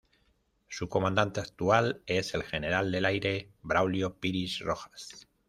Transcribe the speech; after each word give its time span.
Su 0.67 0.89
comandante 0.89 1.41
actual 1.41 2.01
es 2.07 2.33
el 2.33 2.41
General 2.41 2.91
del 2.91 3.05
Aire 3.05 3.51
Braulio 3.61 4.15
Piris 4.19 4.57
Rojas. 4.57 5.27